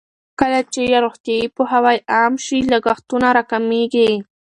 کله 0.39 0.59
چې 0.73 0.81
روغتیايي 1.05 1.47
پوهاوی 1.55 1.97
عام 2.15 2.33
شي، 2.45 2.57
لګښتونه 2.73 3.27
راکمېږي. 3.37 4.11